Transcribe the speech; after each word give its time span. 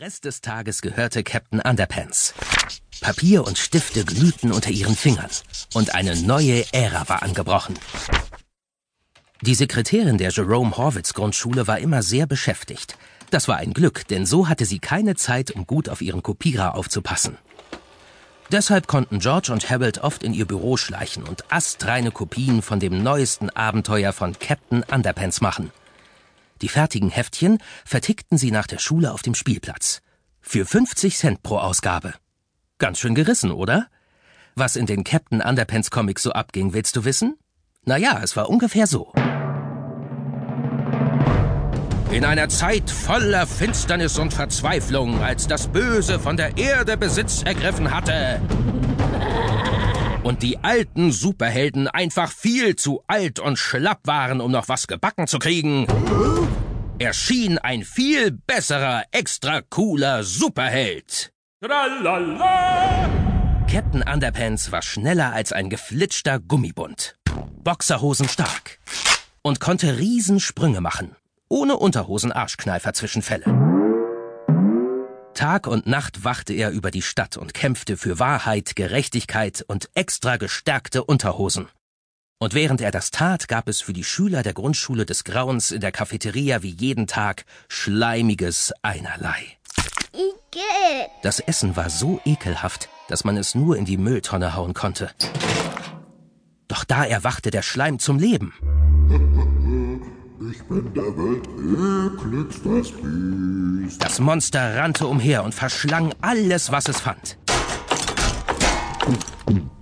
Der 0.00 0.06
Rest 0.06 0.24
des 0.24 0.40
Tages 0.40 0.80
gehörte 0.80 1.22
Captain 1.22 1.60
Underpants. 1.60 2.32
Papier 3.02 3.46
und 3.46 3.58
Stifte 3.58 4.02
glühten 4.02 4.50
unter 4.50 4.70
ihren 4.70 4.96
Fingern 4.96 5.28
und 5.74 5.94
eine 5.94 6.16
neue 6.16 6.64
Ära 6.72 7.06
war 7.10 7.22
angebrochen. 7.22 7.78
Die 9.42 9.54
Sekretärin 9.54 10.16
der 10.16 10.30
Jerome 10.30 10.74
Horwitz 10.78 11.12
Grundschule 11.12 11.66
war 11.66 11.80
immer 11.80 12.02
sehr 12.02 12.26
beschäftigt. 12.26 12.96
Das 13.30 13.46
war 13.46 13.58
ein 13.58 13.74
Glück, 13.74 14.08
denn 14.08 14.24
so 14.24 14.48
hatte 14.48 14.64
sie 14.64 14.78
keine 14.78 15.16
Zeit, 15.16 15.50
um 15.50 15.66
gut 15.66 15.90
auf 15.90 16.00
ihren 16.00 16.22
Kopierer 16.22 16.76
aufzupassen. 16.76 17.36
Deshalb 18.50 18.86
konnten 18.86 19.18
George 19.18 19.52
und 19.52 19.68
Harold 19.68 19.98
oft 19.98 20.22
in 20.22 20.32
ihr 20.32 20.46
Büro 20.46 20.78
schleichen 20.78 21.24
und 21.24 21.52
astreine 21.52 22.10
Kopien 22.10 22.62
von 22.62 22.80
dem 22.80 23.02
neuesten 23.02 23.50
Abenteuer 23.50 24.14
von 24.14 24.38
Captain 24.38 24.82
Underpants 24.82 25.42
machen. 25.42 25.70
Die 26.62 26.68
fertigen 26.68 27.10
Heftchen 27.10 27.58
vertickten 27.84 28.36
sie 28.36 28.50
nach 28.50 28.66
der 28.66 28.78
Schule 28.78 29.12
auf 29.12 29.22
dem 29.22 29.34
Spielplatz. 29.34 30.02
Für 30.40 30.66
50 30.66 31.16
Cent 31.16 31.42
pro 31.42 31.58
Ausgabe. 31.58 32.14
Ganz 32.78 32.98
schön 32.98 33.14
gerissen, 33.14 33.50
oder? 33.50 33.88
Was 34.56 34.76
in 34.76 34.86
den 34.86 35.04
Captain 35.04 35.40
Underpants 35.40 35.90
Comics 35.90 36.22
so 36.22 36.32
abging, 36.32 36.72
willst 36.72 36.96
du 36.96 37.04
wissen? 37.04 37.36
Naja, 37.84 38.20
es 38.22 38.36
war 38.36 38.50
ungefähr 38.50 38.86
so. 38.86 39.12
In 42.10 42.24
einer 42.24 42.48
Zeit 42.48 42.90
voller 42.90 43.46
Finsternis 43.46 44.18
und 44.18 44.34
Verzweiflung, 44.34 45.22
als 45.22 45.46
das 45.46 45.68
Böse 45.68 46.18
von 46.18 46.36
der 46.36 46.58
Erde 46.58 46.96
Besitz 46.96 47.42
ergriffen 47.42 47.94
hatte. 47.94 48.40
Und 50.22 50.42
die 50.42 50.58
alten 50.58 51.12
Superhelden 51.12 51.88
einfach 51.88 52.30
viel 52.30 52.76
zu 52.76 53.02
alt 53.06 53.38
und 53.38 53.58
schlapp 53.58 54.00
waren, 54.04 54.40
um 54.40 54.50
noch 54.50 54.68
was 54.68 54.86
gebacken 54.86 55.26
zu 55.26 55.38
kriegen, 55.38 55.86
erschien 56.98 57.58
ein 57.58 57.84
viel 57.84 58.30
besserer, 58.30 59.04
extra 59.12 59.62
cooler 59.62 60.22
Superheld. 60.22 61.32
Tralala! 61.64 63.08
Captain 63.70 64.02
Underpants 64.02 64.72
war 64.72 64.82
schneller 64.82 65.32
als 65.32 65.52
ein 65.52 65.70
geflitschter 65.70 66.38
Gummibund. 66.38 67.16
Boxerhosen 67.62 68.28
stark. 68.28 68.78
Und 69.42 69.60
konnte 69.60 69.98
Riesensprünge 69.98 70.80
machen 70.80 71.16
ohne 71.50 71.76
Unterhosen-Arschkneifer 71.76 72.92
Zwischenfälle. 72.94 73.79
Tag 75.40 75.66
und 75.66 75.86
Nacht 75.86 76.22
wachte 76.22 76.52
er 76.52 76.70
über 76.70 76.90
die 76.90 77.00
Stadt 77.00 77.38
und 77.38 77.54
kämpfte 77.54 77.96
für 77.96 78.18
Wahrheit, 78.18 78.76
Gerechtigkeit 78.76 79.64
und 79.66 79.88
extra 79.94 80.36
gestärkte 80.36 81.02
Unterhosen. 81.02 81.70
Und 82.38 82.52
während 82.52 82.82
er 82.82 82.90
das 82.90 83.10
tat, 83.10 83.48
gab 83.48 83.66
es 83.66 83.80
für 83.80 83.94
die 83.94 84.04
Schüler 84.04 84.42
der 84.42 84.52
Grundschule 84.52 85.06
des 85.06 85.24
Grauens 85.24 85.70
in 85.70 85.80
der 85.80 85.92
Cafeteria 85.92 86.62
wie 86.62 86.76
jeden 86.78 87.06
Tag 87.06 87.46
schleimiges 87.68 88.74
Einerlei. 88.82 89.56
Das 91.22 91.40
Essen 91.40 91.74
war 91.74 91.88
so 91.88 92.20
ekelhaft, 92.26 92.90
dass 93.08 93.24
man 93.24 93.38
es 93.38 93.54
nur 93.54 93.78
in 93.78 93.86
die 93.86 93.96
Mülltonne 93.96 94.54
hauen 94.54 94.74
konnte. 94.74 95.10
Doch 96.68 96.84
da 96.84 97.02
erwachte 97.02 97.50
der 97.50 97.62
Schleim 97.62 97.98
zum 97.98 98.18
Leben. 98.18 98.52
Bin 100.70 100.94
der 100.94 101.02
Welt 101.02 101.48
ekligstes 102.22 102.92
Biest. 102.92 104.04
Das 104.04 104.20
Monster 104.20 104.76
rannte 104.76 105.08
umher 105.08 105.42
und 105.42 105.52
verschlang 105.52 106.14
alles, 106.20 106.70
was 106.70 106.86
es 106.88 107.00
fand. 107.00 107.36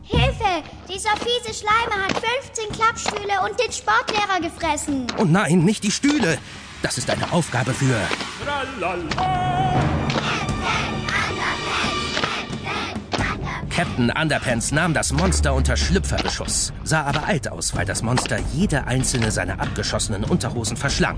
Hilfe! 0.02 0.62
Dieser 0.88 1.10
fiese 1.18 1.52
Schleimer 1.52 2.04
hat 2.06 2.14
15 2.14 2.72
Klappstühle 2.72 3.34
und 3.44 3.60
den 3.60 3.70
Sportlehrer 3.70 4.40
gefressen. 4.40 5.06
Oh 5.18 5.24
nein, 5.24 5.62
nicht 5.62 5.84
die 5.84 5.90
Stühle. 5.90 6.38
Das 6.80 6.96
ist 6.96 7.10
eine 7.10 7.30
Aufgabe 7.32 7.74
für... 7.74 7.94
Tralala. 8.42 9.97
Captain 13.78 14.10
Underpants 14.10 14.72
nahm 14.72 14.92
das 14.92 15.12
Monster 15.12 15.54
unter 15.54 15.76
Schlüpferbeschuss, 15.76 16.72
sah 16.82 17.04
aber 17.04 17.28
alt 17.28 17.48
aus, 17.48 17.76
weil 17.76 17.86
das 17.86 18.02
Monster 18.02 18.40
jede 18.52 18.88
einzelne 18.88 19.30
seiner 19.30 19.60
abgeschossenen 19.60 20.24
Unterhosen 20.24 20.76
verschlang. 20.76 21.16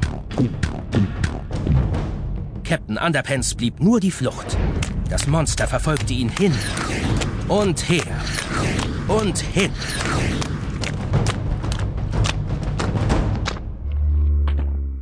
Captain 2.62 2.98
Underpants 2.98 3.54
blieb 3.54 3.80
nur 3.80 3.98
die 3.98 4.10
Flucht. 4.10 4.58
Das 5.08 5.26
Monster 5.26 5.66
verfolgte 5.68 6.12
ihn 6.12 6.28
hin 6.28 6.54
und 7.48 7.88
her 7.88 8.04
und 9.08 9.38
hin. 9.38 9.72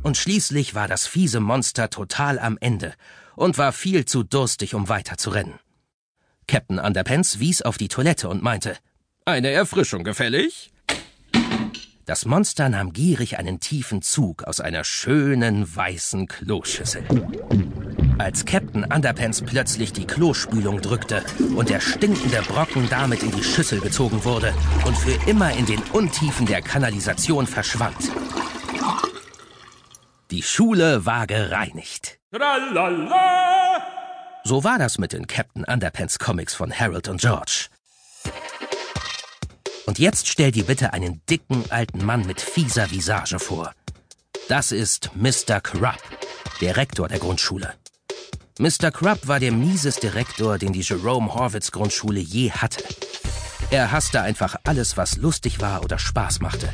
Und 0.01 0.15
schließlich 0.15 0.75
war 0.75 0.87
das 0.87 1.07
fiese 1.07 1.41
Monster 1.41 1.89
total 1.89 2.39
am 2.39 2.57
Ende 2.61 2.93
und 3.35 3.57
war 3.57 3.73
viel 3.73 4.05
zu 4.05 4.23
durstig, 4.23 4.75
um 4.75 4.87
weiter 4.87 5.17
zu 5.17 5.31
rennen. 5.31 5.59
Captain 6.49 6.79
Underpants 6.79 7.39
wies 7.39 7.61
auf 7.61 7.77
die 7.77 7.89
Toilette 7.89 8.27
und 8.27 8.41
meinte, 8.41 8.75
eine 9.23 9.51
Erfrischung 9.51 10.03
gefällig? 10.03 10.71
Das 12.07 12.25
Monster 12.25 12.69
nahm 12.69 12.91
gierig 12.91 13.37
einen 13.37 13.59
tiefen 13.59 14.01
Zug 14.01 14.45
aus 14.45 14.59
einer 14.59 14.83
schönen 14.83 15.75
weißen 15.75 16.25
Kloschüssel. 16.25 17.03
Als 18.17 18.45
Captain 18.45 18.83
Underpants 18.83 19.43
plötzlich 19.43 19.93
die 19.93 20.07
Klospülung 20.07 20.81
drückte 20.81 21.23
und 21.55 21.69
der 21.69 21.81
stinkende 21.81 22.41
Brocken 22.41 22.89
damit 22.89 23.21
in 23.21 23.29
die 23.29 23.43
Schüssel 23.43 23.79
gezogen 23.79 24.23
wurde 24.23 24.51
und 24.87 24.97
für 24.97 25.29
immer 25.29 25.51
in 25.55 25.67
den 25.67 25.83
Untiefen 25.93 26.47
der 26.47 26.63
Kanalisation 26.63 27.45
verschwand. 27.45 28.09
Die 30.31 30.41
Schule 30.41 31.05
war 31.05 31.27
gereinigt. 31.27 32.17
Tralala! 32.31 33.58
So 34.43 34.63
war 34.63 34.79
das 34.79 34.97
mit 34.97 35.13
den 35.13 35.27
Captain 35.27 35.63
Underpants 35.65 36.17
Comics 36.17 36.53
von 36.53 36.71
Harold 36.71 37.07
und 37.07 37.21
George. 37.21 37.67
Und 39.85 39.99
jetzt 39.99 40.27
stell 40.27 40.51
dir 40.51 40.65
bitte 40.65 40.93
einen 40.93 41.21
dicken 41.29 41.65
alten 41.69 42.05
Mann 42.05 42.25
mit 42.25 42.39
fieser 42.39 42.89
Visage 42.91 43.39
vor. 43.39 43.71
Das 44.47 44.71
ist 44.71 45.11
Mr. 45.15 45.61
Krupp, 45.61 45.97
der 46.61 46.77
Rektor 46.77 47.07
der 47.07 47.19
Grundschule. 47.19 47.73
Mr. 48.59 48.91
Krupp 48.91 49.27
war 49.27 49.39
der 49.39 49.51
mieseste 49.51 50.15
Rektor, 50.15 50.57
den 50.57 50.73
die 50.73 50.81
Jerome 50.81 51.33
Horwitz 51.33 51.71
Grundschule 51.71 52.19
je 52.19 52.51
hatte. 52.51 52.83
Er 53.71 53.91
hasste 53.91 54.21
einfach 54.21 54.55
alles, 54.63 54.97
was 54.97 55.17
lustig 55.17 55.59
war 55.61 55.83
oder 55.83 55.99
Spaß 55.99 56.39
machte. 56.39 56.69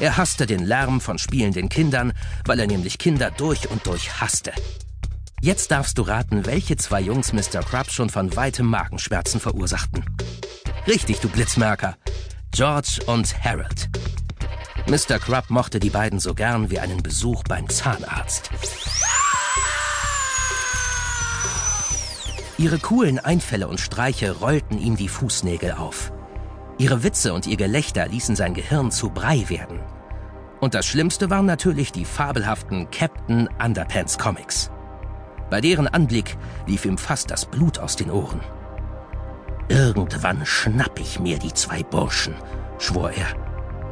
Er 0.00 0.16
hasste 0.16 0.46
den 0.46 0.64
Lärm 0.64 1.00
von 1.00 1.18
spielenden 1.18 1.68
Kindern, 1.68 2.12
weil 2.46 2.58
er 2.58 2.66
nämlich 2.66 2.98
Kinder 2.98 3.30
durch 3.30 3.70
und 3.70 3.86
durch 3.86 4.20
hasste. 4.20 4.52
Jetzt 5.42 5.70
darfst 5.70 5.96
du 5.96 6.02
raten, 6.02 6.44
welche 6.44 6.76
zwei 6.76 7.00
Jungs 7.00 7.32
Mr. 7.32 7.60
Krupp 7.60 7.90
schon 7.90 8.10
von 8.10 8.36
weitem 8.36 8.66
Magenschmerzen 8.66 9.40
verursachten. 9.40 10.04
Richtig, 10.86 11.20
du 11.20 11.30
Blitzmerker. 11.30 11.96
George 12.50 13.00
und 13.06 13.42
Harold. 13.42 13.88
Mr. 14.86 15.18
Krupp 15.18 15.48
mochte 15.48 15.80
die 15.80 15.88
beiden 15.88 16.18
so 16.20 16.34
gern 16.34 16.70
wie 16.70 16.78
einen 16.78 17.02
Besuch 17.02 17.42
beim 17.44 17.70
Zahnarzt. 17.70 18.50
Ihre 22.58 22.78
coolen 22.78 23.18
Einfälle 23.18 23.66
und 23.66 23.80
Streiche 23.80 24.32
rollten 24.32 24.78
ihm 24.78 24.96
die 24.96 25.08
Fußnägel 25.08 25.72
auf. 25.72 26.12
Ihre 26.76 27.02
Witze 27.02 27.32
und 27.32 27.46
ihr 27.46 27.56
Gelächter 27.56 28.06
ließen 28.06 28.36
sein 28.36 28.52
Gehirn 28.52 28.90
zu 28.90 29.08
Brei 29.08 29.48
werden. 29.48 29.80
Und 30.60 30.74
das 30.74 30.84
Schlimmste 30.84 31.30
waren 31.30 31.46
natürlich 31.46 31.92
die 31.92 32.04
fabelhaften 32.04 32.90
Captain 32.90 33.48
Underpants 33.58 34.18
Comics. 34.18 34.70
Bei 35.50 35.60
deren 35.60 35.88
Anblick 35.88 36.36
lief 36.66 36.84
ihm 36.84 36.96
fast 36.96 37.30
das 37.30 37.44
Blut 37.44 37.78
aus 37.78 37.96
den 37.96 38.10
Ohren. 38.10 38.40
Irgendwann 39.68 40.46
schnapp 40.46 40.98
ich 40.98 41.20
mir 41.20 41.38
die 41.38 41.52
zwei 41.52 41.82
Burschen, 41.82 42.34
schwor 42.78 43.10
er. 43.10 43.36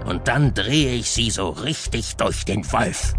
Und 0.06 0.28
dann 0.28 0.54
drehe 0.54 0.94
ich 0.94 1.10
sie 1.10 1.30
so 1.30 1.50
richtig 1.50 2.16
durch 2.16 2.44
den 2.44 2.70
Wolf. 2.72 3.14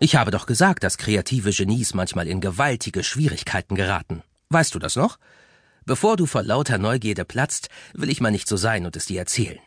Ich 0.00 0.16
habe 0.16 0.30
doch 0.30 0.46
gesagt, 0.46 0.84
dass 0.84 0.96
kreative 0.96 1.50
Genies 1.50 1.92
manchmal 1.92 2.28
in 2.28 2.40
gewaltige 2.40 3.02
Schwierigkeiten 3.02 3.74
geraten. 3.74 4.22
Weißt 4.48 4.74
du 4.74 4.78
das 4.78 4.96
noch? 4.96 5.18
Bevor 5.84 6.16
du 6.16 6.26
vor 6.26 6.42
lauter 6.42 6.78
Neugierde 6.78 7.24
platzt, 7.24 7.68
will 7.94 8.10
ich 8.10 8.20
mal 8.20 8.30
nicht 8.30 8.48
so 8.48 8.56
sein 8.56 8.86
und 8.86 8.94
es 8.94 9.06
dir 9.06 9.18
erzählen. 9.20 9.58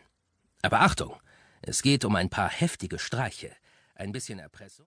Aber 0.62 0.80
Achtung, 0.80 1.14
es 1.60 1.82
geht 1.82 2.04
um 2.04 2.16
ein 2.16 2.30
paar 2.30 2.48
heftige 2.48 2.98
Streiche, 2.98 3.50
ein 4.02 4.12
bisschen 4.12 4.40
Erpressung? 4.40 4.80